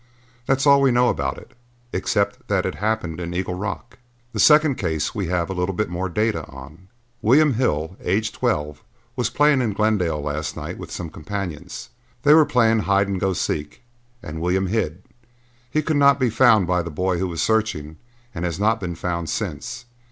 [0.47, 1.51] That's all we know about it,
[1.93, 3.99] except that it happened in Eagle Rock.
[4.33, 6.87] The second case we have a little more data on.
[7.21, 8.81] William Hill, aged twelve,
[9.15, 11.89] was playing in Glendale last night with some companions.
[12.23, 13.83] They were playing 'hide and go seek'
[14.23, 15.03] and William hid.
[15.69, 17.97] He could not be found by the boy who was searching
[18.33, 19.85] and has not been found since.